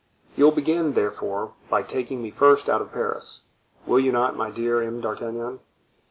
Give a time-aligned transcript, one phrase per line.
[0.35, 3.41] "You will begin, therefore, by taking me first out of Paris,
[3.85, 4.99] will you not, my dear M.
[4.99, 5.59] d'Artagnan?"